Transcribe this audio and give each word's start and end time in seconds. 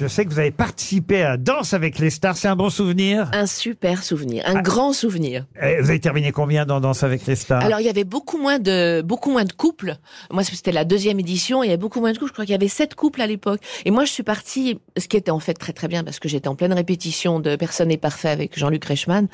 Je 0.00 0.06
sais 0.08 0.24
que 0.24 0.30
vous 0.30 0.38
avez 0.38 0.50
participé 0.50 1.22
à 1.22 1.36
Danse 1.36 1.74
avec 1.74 1.98
les 1.98 2.08
stars. 2.08 2.34
C'est 2.38 2.48
un 2.48 2.56
bon 2.56 2.70
souvenir? 2.70 3.28
Un 3.34 3.44
super 3.44 4.02
souvenir, 4.02 4.42
un 4.46 4.62
grand 4.62 4.94
souvenir. 4.94 5.44
Vous 5.60 5.90
avez 5.90 6.00
terminé 6.00 6.32
combien 6.32 6.64
dans 6.64 6.80
Danse 6.80 7.02
avec 7.02 7.26
les 7.26 7.36
stars? 7.36 7.62
Alors 7.62 7.80
il 7.80 7.84
y 7.86 7.88
avait 7.90 8.04
beaucoup 8.04 8.38
moins 8.38 8.58
de 8.58 9.02
beaucoup 9.02 9.30
moins 9.30 9.44
de 9.44 9.52
couples. 9.52 9.96
Moi 10.30 10.42
c'était 10.42 10.72
la 10.72 10.86
deuxième 10.86 11.20
édition, 11.20 11.62
il 11.62 11.66
y 11.66 11.68
avait 11.70 11.76
beaucoup 11.76 12.00
moins 12.00 12.12
de 12.12 12.16
couples. 12.18 12.30
Je 12.30 12.32
crois 12.32 12.46
qu'il 12.46 12.52
y 12.52 12.56
avait 12.56 12.68
sept 12.68 12.94
couples 12.94 13.20
à 13.20 13.26
l'époque. 13.26 13.60
Et 13.84 13.90
moi 13.90 14.06
je 14.06 14.10
suis 14.12 14.22
partie, 14.22 14.80
ce 14.96 15.06
qui 15.06 15.18
était 15.18 15.30
en 15.30 15.38
fait 15.38 15.52
très 15.52 15.74
très 15.74 15.86
bien 15.86 16.02
parce 16.02 16.18
que 16.18 16.30
j'étais 16.30 16.48
en 16.48 16.54
pleine 16.54 16.72
répétition 16.72 17.38
de 17.38 17.56
Personne 17.56 17.88
n'est 17.88 17.98
parfait 17.98 18.30
avec 18.30 18.58
Jean-Luc 18.58 18.82
Reichmann. 18.86 19.28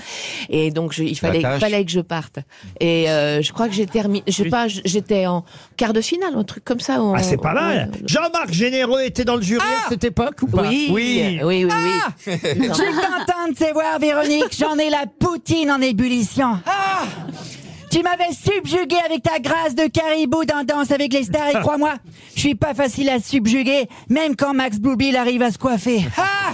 Et 0.48 0.72
donc 0.72 0.92
je- 0.92 1.04
il 1.04 1.16
fallait, 1.16 1.42
tâche. 1.42 1.60
fallait 1.60 1.84
que 1.84 1.92
je 1.92 2.00
parte. 2.00 2.40
Et 2.80 3.08
euh, 3.08 3.40
je 3.40 3.52
crois 3.52 3.68
que 3.68 3.74
j'ai 3.74 3.86
terminé, 3.86 4.24
je 4.26 4.32
sais 4.32 4.48
pas, 4.48 4.66
j'étais 4.66 5.26
en 5.26 5.44
quart 5.76 5.92
de 5.92 6.00
finale, 6.00 6.34
un 6.34 6.42
truc 6.42 6.64
comme 6.64 6.80
ça. 6.80 6.98
Ah, 7.14 7.22
c'est 7.22 7.36
pas 7.36 7.54
mal. 7.54 7.92
Jean-Marc 8.04 8.52
Généreux 8.52 9.03
était 9.04 9.25
dans 9.25 9.36
le 9.36 9.43
jury 9.43 9.62
à 9.86 9.90
cette 9.90 10.03
époque 10.03 10.43
ou 10.43 10.55
Oui, 10.56 10.88
oui, 10.90 11.40
oui, 11.42 11.64
oui. 11.64 11.70
Je 12.26 12.30
suis 12.30 12.92
contente 12.94 13.50
de 13.50 13.54
te 13.54 13.72
voir, 13.72 13.98
Véronique. 14.00 14.56
J'en 14.58 14.76
ai 14.79 14.90
la 14.90 15.04
poutine 15.06 15.70
en 15.70 15.80
ébullition. 15.80 16.58
Ah 16.66 17.04
tu 17.88 18.02
m'avais 18.02 18.32
subjugué 18.32 18.96
avec 19.06 19.22
ta 19.22 19.38
grâce 19.38 19.74
de 19.74 19.86
caribou 19.86 20.44
dans 20.44 20.64
Danse 20.64 20.90
avec 20.90 21.14
les 21.14 21.22
stars 21.22 21.48
et 21.48 21.60
crois-moi, 21.60 21.94
je 22.34 22.40
suis 22.40 22.54
pas 22.54 22.74
facile 22.74 23.08
à 23.08 23.20
subjuguer, 23.20 23.88
même 24.10 24.36
quand 24.36 24.52
Max 24.52 24.79
Bluebill 24.79 25.16
arrive 25.16 25.40
à 25.40 25.50
se 25.50 25.56
coiffer. 25.56 26.04
Ah 26.18 26.52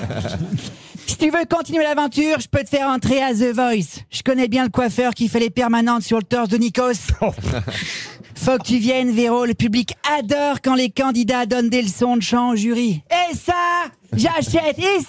si 1.07 1.17
tu 1.17 1.31
veux 1.31 1.45
continuer 1.51 1.83
l'aventure, 1.83 2.39
je 2.39 2.49
peux 2.49 2.63
te 2.63 2.69
faire 2.69 2.87
entrer 2.87 3.21
à 3.23 3.33
The 3.33 3.53
Voice. 3.55 4.05
Je 4.11 4.23
connais 4.23 4.47
bien 4.47 4.63
le 4.63 4.71
coiffeur 4.71 5.15
qui 5.15 5.29
fait 5.29 5.41
les 5.41 5.51
permanentes 5.51 6.03
sur 6.03 6.19
le 6.19 6.23
torse 6.23 6.49
de 6.49 6.59
Nikos. 6.59 6.93
Faut 8.35 8.59
que 8.59 8.65
tu 8.65 8.79
viennes, 8.79 9.11
Véro. 9.13 9.45
Le 9.45 9.55
public 9.55 9.95
adore 10.19 10.61
quand 10.63 10.75
les 10.75 10.91
candidats 10.91 11.47
donnent 11.47 11.71
des 11.71 11.83
leçons 11.83 12.17
de 12.17 12.23
chant 12.23 12.51
au 12.51 12.57
jury. 12.57 13.03
Et 13.11 13.37
ça, 13.37 13.53
j'achète. 14.15 14.79
Et 14.79 15.01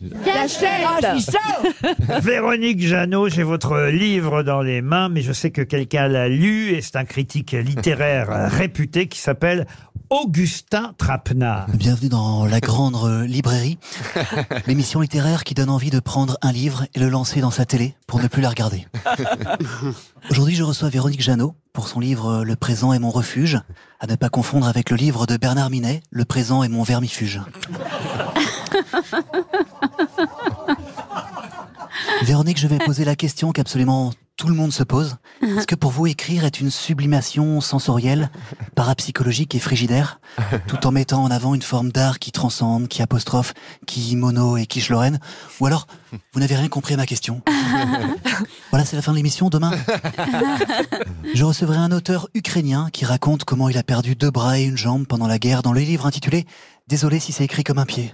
suis 0.00 1.32
chaud. 1.32 1.90
Véronique 2.22 2.80
Jeannot, 2.80 3.28
j'ai 3.28 3.42
votre 3.42 3.88
livre 3.88 4.42
dans 4.42 4.62
les 4.62 4.80
mains, 4.80 5.08
mais 5.08 5.22
je 5.22 5.32
sais 5.32 5.50
que 5.50 5.62
quelqu'un 5.62 6.08
l'a 6.08 6.28
lu 6.28 6.70
et 6.70 6.80
c'est 6.80 6.96
un 6.96 7.04
critique 7.04 7.52
littéraire 7.52 8.28
réputé 8.50 9.08
qui 9.08 9.18
s'appelle 9.18 9.66
Augustin 10.08 10.94
Trapenard. 10.98 11.66
Bienvenue 11.74 12.08
dans 12.08 12.44
la 12.46 12.60
grande 12.60 12.96
euh, 13.04 13.26
librairie, 13.26 13.78
l'émission 14.66 15.00
littéraire 15.00 15.44
qui 15.44 15.54
donne 15.54 15.70
envie 15.70 15.90
de 15.90 16.00
prendre 16.00 16.36
un 16.42 16.50
livre 16.50 16.86
et 16.94 16.98
le 16.98 17.08
lancer 17.08 17.40
dans 17.40 17.52
sa 17.52 17.64
télé 17.64 17.94
pour 18.06 18.20
ne 18.20 18.26
plus 18.26 18.42
la 18.42 18.48
regarder. 18.48 18.86
Aujourd'hui, 20.30 20.56
je 20.56 20.64
reçois 20.64 20.88
Véronique 20.88 21.22
Jeannot 21.22 21.54
pour 21.72 21.86
son 21.86 22.00
livre 22.00 22.40
euh, 22.40 22.44
Le 22.44 22.56
présent 22.56 22.92
est 22.92 22.98
mon 22.98 23.10
refuge, 23.10 23.60
à 24.00 24.06
ne 24.06 24.16
pas 24.16 24.30
confondre 24.30 24.66
avec 24.66 24.90
le 24.90 24.96
livre 24.96 25.26
de 25.26 25.36
Bernard 25.36 25.70
Minet, 25.70 26.02
Le 26.10 26.24
présent 26.24 26.64
est 26.64 26.68
mon 26.68 26.82
vermifuge. 26.82 27.40
Véronique, 32.22 32.58
je 32.58 32.66
vais 32.66 32.78
poser 32.78 33.04
la 33.04 33.16
question 33.16 33.52
qu'absolument 33.52 34.12
tout 34.40 34.48
le 34.48 34.54
monde 34.54 34.72
se 34.72 34.82
pose. 34.82 35.16
Est-ce 35.42 35.66
que 35.66 35.74
pour 35.74 35.90
vous, 35.90 36.06
écrire 36.06 36.46
est 36.46 36.60
une 36.60 36.70
sublimation 36.70 37.60
sensorielle, 37.60 38.30
parapsychologique 38.74 39.54
et 39.54 39.58
frigidaire, 39.58 40.18
tout 40.66 40.86
en 40.86 40.92
mettant 40.92 41.22
en 41.22 41.30
avant 41.30 41.54
une 41.54 41.60
forme 41.60 41.92
d'art 41.92 42.18
qui 42.18 42.32
transcende, 42.32 42.88
qui 42.88 43.02
apostrophe, 43.02 43.52
qui 43.86 44.16
mono 44.16 44.56
et 44.56 44.64
qui 44.64 44.82
Lorraine 44.88 45.20
Ou 45.60 45.66
alors, 45.66 45.86
vous 46.32 46.40
n'avez 46.40 46.56
rien 46.56 46.68
compris 46.68 46.94
à 46.94 46.96
ma 46.96 47.04
question 47.04 47.42
Voilà, 48.70 48.86
c'est 48.86 48.96
la 48.96 49.02
fin 49.02 49.12
de 49.12 49.18
l'émission. 49.18 49.50
Demain, 49.50 49.72
je 51.34 51.44
recevrai 51.44 51.76
un 51.76 51.92
auteur 51.92 52.30
ukrainien 52.32 52.88
qui 52.94 53.04
raconte 53.04 53.44
comment 53.44 53.68
il 53.68 53.76
a 53.76 53.82
perdu 53.82 54.14
deux 54.14 54.30
bras 54.30 54.58
et 54.58 54.62
une 54.62 54.78
jambe 54.78 55.06
pendant 55.06 55.26
la 55.26 55.38
guerre 55.38 55.60
dans 55.60 55.74
le 55.74 55.80
livre 55.80 56.06
intitulé 56.06 56.46
Désolé 56.90 57.20
si 57.20 57.30
c'est 57.32 57.44
écrit 57.44 57.62
comme 57.62 57.78
un 57.78 57.86
pied. 57.86 58.12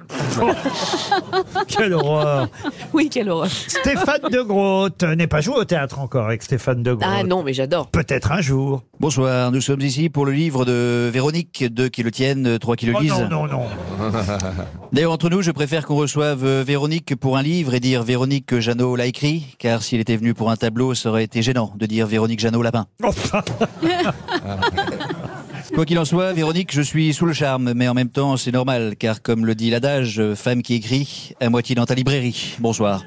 Quelle 1.66 1.94
horreur 1.94 2.48
Oui, 2.92 3.08
quelle 3.10 3.30
horreur. 3.30 3.50
Stéphane 3.50 4.30
de 4.30 4.40
Groot 4.42 5.02
n'est 5.02 5.26
pas 5.26 5.40
joué 5.40 5.56
au 5.56 5.64
théâtre 5.64 5.98
encore 5.98 6.26
avec 6.26 6.42
Stéphane 6.42 6.82
de 6.82 6.92
Groot. 6.92 7.08
Ah 7.10 7.22
non, 7.22 7.42
mais 7.42 7.54
j'adore. 7.54 7.88
Peut-être 7.88 8.32
un 8.32 8.42
jour. 8.42 8.82
Bonsoir, 9.00 9.50
nous 9.50 9.62
sommes 9.62 9.80
ici 9.80 10.10
pour 10.10 10.26
le 10.26 10.32
livre 10.32 10.64
de 10.66 11.08
Véronique, 11.12 11.64
deux 11.72 11.88
qui 11.88 12.02
le 12.02 12.10
tiennent, 12.10 12.58
trois 12.58 12.76
qui 12.76 12.84
le 12.86 12.92
Oh 12.96 13.00
lisent. 13.00 13.12
non, 13.30 13.46
non, 13.46 13.46
non. 13.46 13.62
D'ailleurs, 14.92 15.12
entre 15.12 15.30
nous, 15.30 15.40
je 15.42 15.50
préfère 15.52 15.86
qu'on 15.86 15.96
reçoive 15.96 16.44
euh, 16.44 16.62
Véronique 16.66 17.16
pour 17.16 17.36
un 17.38 17.42
livre 17.42 17.72
et 17.74 17.80
dire 17.80 18.02
Véronique 18.02 18.44
que 18.46 18.60
Jeannot 18.60 18.94
l'a 18.96 19.06
écrit, 19.06 19.56
car 19.58 19.82
s'il 19.82 20.00
était 20.00 20.16
venu 20.16 20.34
pour 20.34 20.50
un 20.50 20.56
tableau, 20.56 20.94
ça 20.94 21.08
aurait 21.08 21.24
été 21.24 21.40
gênant 21.42 21.72
de 21.76 21.86
dire 21.86 22.06
Véronique 22.06 22.40
Jeannot 22.40 22.62
l'a 22.62 22.72
peint. 22.72 22.86
Enfin, 23.02 23.42
Quoi 25.74 25.84
qu'il 25.84 25.98
en 25.98 26.04
soit, 26.04 26.32
Véronique, 26.32 26.72
je 26.72 26.82
suis 26.82 27.12
sous 27.12 27.26
le 27.26 27.32
charme, 27.32 27.72
mais 27.74 27.88
en 27.88 27.94
même 27.94 28.08
temps, 28.08 28.36
c'est 28.36 28.52
normal, 28.52 28.94
car 28.98 29.22
comme 29.22 29.44
le 29.46 29.54
dit 29.54 29.70
l'adage, 29.70 30.22
femme 30.34 30.62
qui 30.62 30.74
écrit, 30.74 31.32
à 31.40 31.48
moitié 31.50 31.74
dans 31.74 31.84
ta 31.86 31.94
librairie. 31.94 32.56
Bonsoir. 32.60 33.02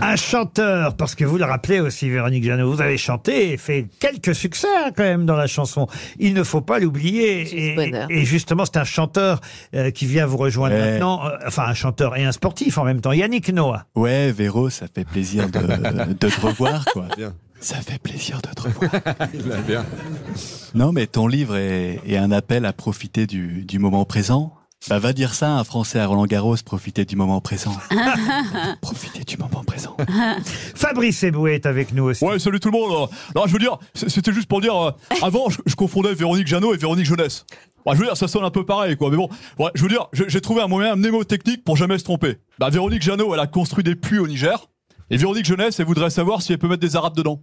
un 0.00 0.16
chanteur, 0.16 0.96
parce 0.96 1.14
que 1.14 1.24
vous 1.24 1.38
le 1.38 1.44
rappelez 1.44 1.80
aussi, 1.80 2.08
Véronique 2.10 2.44
Jeannot, 2.44 2.70
vous 2.72 2.80
avez 2.80 2.98
chanté 2.98 3.52
et 3.52 3.56
fait 3.56 3.86
quelques 3.98 4.34
succès 4.34 4.68
hein, 4.84 4.90
quand 4.96 5.02
même 5.02 5.26
dans 5.26 5.36
la 5.36 5.46
chanson. 5.46 5.86
Il 6.18 6.34
ne 6.34 6.42
faut 6.42 6.60
pas 6.60 6.78
l'oublier. 6.78 7.76
Et, 8.10 8.24
justement, 8.24 8.64
c'est 8.64 8.76
un 8.78 8.84
chanteur 8.84 9.40
euh, 9.74 9.90
qui 9.90 10.06
vient 10.06 10.26
vous 10.26 10.36
rejoindre 10.36 10.74
Ouais. 10.74 10.92
maintenant. 10.92 11.26
Euh, 11.26 11.30
enfin, 11.46 11.64
un 11.66 11.74
chanteur 11.74 12.16
et 12.16 12.24
un 12.24 12.32
sportif 12.32 12.78
en 12.78 12.84
même 12.84 13.00
temps. 13.00 13.12
Yannick 13.12 13.48
Noah. 13.52 13.84
Ouais, 13.94 14.30
Véro, 14.32 14.70
ça 14.70 14.86
fait 14.94 15.04
plaisir 15.04 15.48
de, 15.50 15.58
de 16.12 16.12
te 16.14 16.40
revoir, 16.40 16.84
quoi. 16.92 17.06
Bien. 17.16 17.32
Ça 17.60 17.76
fait 17.76 17.98
plaisir 18.02 18.40
de 18.42 18.48
te 18.54 18.62
revoir. 18.62 18.90
Bien. 19.66 19.84
Non, 20.74 20.92
mais 20.92 21.06
ton 21.06 21.26
livre 21.26 21.56
est, 21.56 22.00
est 22.06 22.16
un 22.16 22.32
appel 22.32 22.64
à 22.64 22.72
profiter 22.72 23.26
du, 23.26 23.64
du 23.64 23.78
moment 23.78 24.04
présent. 24.04 24.54
Bah, 24.88 24.98
va 24.98 25.12
dire 25.12 25.32
ça 25.34 25.48
à 25.48 25.60
un 25.60 25.64
Français 25.64 26.00
à 26.00 26.06
Roland 26.06 26.26
Garros, 26.26 26.56
profiter 26.64 27.04
du 27.04 27.14
moment 27.14 27.40
présent. 27.40 27.72
profiter 28.80 29.22
du 29.22 29.36
moment 29.36 29.62
présent. 29.64 29.96
Fabrice 30.74 31.22
Eboué 31.22 31.54
est 31.54 31.66
avec 31.66 31.92
nous 31.92 32.04
aussi. 32.04 32.24
Ouais, 32.24 32.38
salut 32.40 32.58
tout 32.58 32.70
le 32.70 32.78
monde. 32.78 33.08
Non, 33.36 33.42
je 33.46 33.52
veux 33.52 33.60
dire, 33.60 33.78
c'était 33.94 34.32
juste 34.32 34.48
pour 34.48 34.60
dire, 34.60 34.74
euh, 34.74 34.90
avant, 35.22 35.50
je, 35.50 35.58
je 35.66 35.76
confondais 35.76 36.12
Véronique 36.14 36.48
Jeannot 36.48 36.74
et 36.74 36.78
Véronique 36.78 37.06
Jeunesse. 37.06 37.46
Ouais, 37.86 37.94
je 37.94 38.00
veux 38.00 38.06
dire, 38.06 38.16
ça 38.16 38.26
sonne 38.26 38.44
un 38.44 38.50
peu 38.50 38.64
pareil, 38.66 38.96
quoi. 38.96 39.10
Mais 39.10 39.16
bon, 39.16 39.28
ouais, 39.60 39.70
je 39.74 39.82
veux 39.82 39.88
dire, 39.88 40.08
j'ai 40.12 40.28
j'ai 40.28 40.40
trouvé 40.40 40.62
un 40.62 40.68
moyen 40.68 40.96
mnémotechnique 40.96 41.64
pour 41.64 41.76
jamais 41.76 41.98
se 41.98 42.04
tromper. 42.04 42.38
Bah, 42.58 42.70
Véronique 42.70 43.02
Jeannot, 43.02 43.34
elle 43.34 43.40
a 43.40 43.46
construit 43.46 43.84
des 43.84 43.94
puits 43.94 44.18
au 44.18 44.26
Niger. 44.26 44.68
Et 45.10 45.16
Véronique 45.16 45.44
Jeunesse, 45.44 45.78
elle 45.78 45.86
voudrait 45.86 46.10
savoir 46.10 46.42
si 46.42 46.52
elle 46.52 46.58
peut 46.58 46.68
mettre 46.68 46.80
des 46.80 46.96
arabes 46.96 47.14
dedans. 47.14 47.40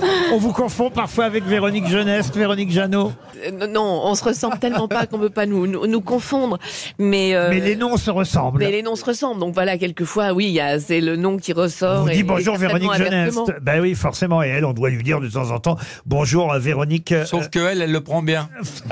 On 0.32 0.38
vous 0.38 0.52
confond 0.52 0.90
parfois 0.90 1.24
avec 1.24 1.44
Véronique 1.44 1.86
Jeunesse, 1.88 2.30
Véronique 2.34 2.70
Jeannot. 2.70 3.12
Euh, 3.46 3.66
non, 3.68 4.00
on 4.04 4.14
se 4.14 4.24
ressemble 4.24 4.58
tellement 4.58 4.88
pas 4.88 5.06
qu'on 5.06 5.18
peut 5.18 5.30
pas 5.30 5.46
nous, 5.46 5.66
nous, 5.66 5.86
nous 5.86 6.00
confondre. 6.00 6.58
Mais, 6.98 7.34
euh, 7.34 7.48
Mais 7.50 7.60
les 7.60 7.76
noms 7.76 7.96
se 7.96 8.10
ressemblent. 8.10 8.58
mais 8.58 8.70
les 8.72 8.82
noms 8.82 8.96
se 8.96 9.04
ressemblent. 9.04 9.40
Donc 9.40 9.54
voilà, 9.54 9.78
quelquefois, 9.78 10.32
oui, 10.32 10.46
il 10.46 10.52
y 10.52 10.60
a, 10.60 10.78
c'est 10.80 11.00
le 11.00 11.16
nom 11.16 11.36
qui 11.38 11.52
ressort. 11.52 12.00
On 12.00 12.02
vous 12.02 12.08
et- 12.10 12.14
dit 12.14 12.20
et 12.20 12.22
bonjour 12.24 12.56
certainement 12.56 12.90
Véronique 12.92 13.04
Jeunesse. 13.04 13.36
inversement. 13.36 13.46
Ben 13.62 13.80
oui, 13.80 13.94
forcément. 13.94 14.42
Et 14.42 14.48
elle, 14.48 14.64
on 14.64 14.72
doit 14.72 14.90
lui 14.90 15.02
dire 15.02 15.20
de 15.20 15.28
temps 15.28 15.50
en 15.50 15.58
temps 15.60 15.76
bonjour 16.06 16.52
euh, 16.52 16.58
Véronique. 16.58 17.12
euh, 17.12 17.24
Sauf 17.24 17.48
que 17.48 17.58
elle, 17.60 17.80
elle 17.82 17.92
le 17.92 18.00
prend 18.00 18.22
bien. 18.22 18.48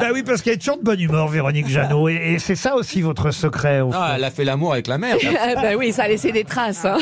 Ben 0.00 0.10
oui, 0.12 0.22
parce 0.22 0.42
qu'elle 0.42 0.54
est 0.54 0.58
toujours 0.58 0.78
de 0.78 0.82
bonne 0.84 1.00
humeur, 1.00 1.28
Véronique 1.28 1.68
Jeannot. 1.68 2.08
Et, 2.08 2.14
et 2.34 2.38
c'est 2.38 2.56
ça 2.56 2.74
aussi 2.74 3.02
votre 3.02 3.30
secret. 3.30 3.80
au 3.80 3.92
fond. 3.92 3.98
Ah, 4.00 4.14
elle 4.16 4.24
a 4.24 4.30
fait 4.30 4.44
l'amour 4.44 4.72
avec 4.72 4.86
la 4.86 4.98
mère. 4.98 5.16
Ah, 5.42 5.54
bah 5.54 5.68
oui, 5.78 5.92
ça 5.92 6.02
a 6.04 6.08
laissé 6.08 6.32
des 6.32 6.44
traces. 6.44 6.84
Hein. 6.84 6.98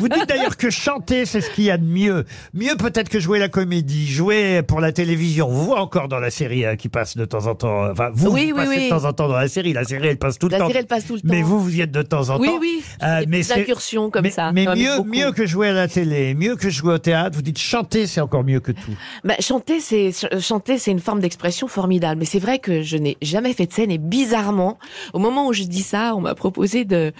Vous 0.00 0.08
dites 0.08 0.30
d'ailleurs 0.36 0.56
que 0.56 0.70
chanter, 0.70 1.26
c'est 1.26 1.40
ce 1.40 1.50
qu'il 1.50 1.64
y 1.64 1.70
a 1.70 1.78
de 1.78 1.84
mieux. 1.84 2.24
Mieux 2.54 2.76
peut-être 2.76 3.08
que 3.08 3.20
jouer 3.20 3.38
la 3.38 3.48
comédie, 3.48 4.06
jouer 4.06 4.62
pour 4.62 4.80
la 4.80 4.92
télévision. 4.92 5.48
Vous 5.48 5.72
encore 5.72 6.08
dans 6.08 6.18
la 6.18 6.30
série 6.30 6.64
hein, 6.66 6.76
qui 6.76 6.88
passe 6.88 7.16
de 7.16 7.24
temps 7.24 7.46
en 7.46 7.54
temps. 7.54 7.90
Enfin, 7.90 8.10
vous, 8.12 8.30
Oui, 8.30 8.50
vous 8.52 8.58
oui, 8.58 8.64
passez 8.66 8.76
oui. 8.78 8.84
de 8.84 8.88
temps 8.90 9.04
en 9.04 9.12
temps 9.12 9.28
dans 9.28 9.36
la 9.36 9.48
série. 9.48 9.72
La 9.72 9.84
série, 9.84 10.08
elle 10.08 10.18
passe 10.18 10.38
tout 10.38 10.46
le 10.46 10.52
La 10.52 10.58
temps. 10.58 10.66
série, 10.68 10.78
elle 10.78 10.86
passe 10.86 11.06
tout 11.06 11.14
le 11.14 11.20
temps. 11.20 11.28
Mais 11.30 11.42
vous, 11.42 11.60
vous 11.60 11.76
y 11.76 11.80
êtes 11.80 11.90
de 11.92 12.02
temps 12.02 12.30
en 12.30 12.38
Oui, 12.38 12.48
temps. 12.48 12.58
oui. 12.60 12.82
Euh, 13.02 13.20
Des 13.20 13.26
mais 13.26 13.38
petites 13.40 13.52
c'est- 13.54 13.60
incursions 13.60 14.10
comme 14.10 14.22
mais, 14.22 14.30
ça. 14.30 14.52
Mais 14.52 14.66
mieux, 14.74 14.96
beaucoup. 14.98 15.08
mieux 15.08 15.32
que 15.32 15.46
jouer 15.46 15.68
à 15.68 15.72
la 15.72 15.88
télé, 15.88 16.34
mieux 16.34 16.56
que 16.56 16.70
jouer 16.70 16.94
au 16.94 16.98
théâtre. 16.98 17.36
Vous 17.36 17.42
dites 17.42 17.58
chanter, 17.58 18.06
c'est 18.06 18.20
encore 18.20 18.44
mieux 18.44 18.60
que 18.60 18.72
tout. 18.72 18.92
Bah, 19.24 19.34
chanter, 19.40 19.80
c'est 19.80 20.12
ch- 20.12 20.40
chanter, 20.42 20.78
c'est 20.78 20.90
une 20.90 21.00
forme 21.00 21.20
d'expression 21.20 21.68
formidable. 21.68 22.18
Mais 22.20 22.26
c'est 22.26 22.38
vrai 22.38 22.58
que 22.58 22.82
je 22.82 22.96
n'ai 22.96 23.16
jamais 23.22 23.52
fait 23.52 23.66
de 23.66 23.72
scène 23.72 23.90
et 23.90 23.98
bizarrement, 23.98 24.78
au 25.12 25.18
moment 25.18 25.46
où 25.48 25.52
je 25.52 25.64
dis 25.64 25.82
ça, 25.82 26.14
on 26.16 26.20
m'a 26.20 26.34
proposé 26.34 26.84
de 26.84 27.12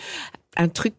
un 0.57 0.69
truc, 0.69 0.95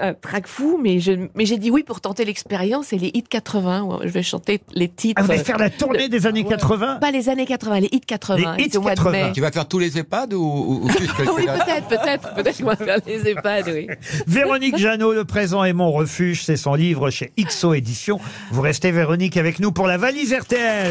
un 0.00 0.14
track 0.14 0.48
fou, 0.48 0.80
mais 0.82 0.98
je, 0.98 1.12
mais 1.36 1.46
j'ai 1.46 1.58
dit 1.58 1.70
oui 1.70 1.84
pour 1.84 2.00
tenter 2.00 2.24
l'expérience 2.24 2.92
et 2.92 2.98
les 2.98 3.10
hits 3.14 3.22
80. 3.22 3.82
où 3.82 3.98
Je 4.02 4.08
vais 4.08 4.22
chanter 4.24 4.60
les 4.74 4.88
titres. 4.88 5.20
Ah, 5.22 5.24
vous 5.24 5.30
allez 5.32 5.44
faire 5.44 5.58
la 5.58 5.70
tournée 5.70 6.08
des 6.08 6.26
années 6.26 6.42
80 6.44 6.96
Pas 7.00 7.10
les 7.12 7.28
années 7.28 7.46
80, 7.46 7.80
les 7.80 7.88
hits 7.92 8.00
80. 8.00 8.56
Les 8.56 8.64
hits 8.64 8.78
mois 8.78 8.90
de 8.94 8.96
80. 8.96 9.10
mai. 9.12 9.32
Tu 9.32 9.40
vas 9.40 9.52
faire 9.52 9.68
tous 9.68 9.78
les 9.78 9.96
EHPAD 9.98 10.34
ou, 10.34 10.42
ou, 10.42 10.84
ou 10.84 10.88
juste 10.90 11.14
quelques- 11.16 11.30
Oui, 11.36 11.44
peut-être, 11.46 11.86
peut-être, 11.88 12.34
peut-être 12.34 12.58
qu'on 12.58 12.64
va 12.66 12.76
faire 12.76 12.98
les 13.06 13.28
EHPAD, 13.30 13.68
oui. 13.72 13.86
Véronique 14.26 14.76
Jeannot, 14.76 15.12
Le 15.12 15.24
présent 15.24 15.62
est 15.62 15.72
mon 15.72 15.92
refuge, 15.92 16.42
c'est 16.44 16.56
son 16.56 16.74
livre 16.74 17.10
chez 17.10 17.30
XO 17.38 17.74
Éditions. 17.74 18.18
Vous 18.50 18.60
restez 18.62 18.90
Véronique 18.90 19.36
avec 19.36 19.60
nous 19.60 19.70
pour 19.70 19.86
la 19.86 19.98
valise 19.98 20.34
RTL. 20.34 20.90